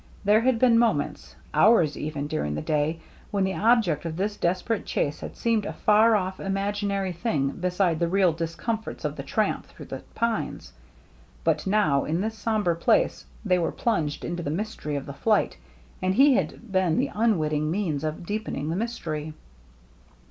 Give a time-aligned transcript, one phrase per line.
[0.25, 3.43] There had been mo THE GINGHAM DRESS 281 ments— hours, even— during the day when
[3.43, 8.07] the object of this desperate chase had seemed a far ofF, imaginary thing beside the
[8.07, 10.73] real dis comforts of the tramp through the pines.
[11.43, 15.57] But now, in this sombre place, they were plunged into the mystery of the flight,
[16.01, 19.35] and he had been the unwitting means of deepening the mystery.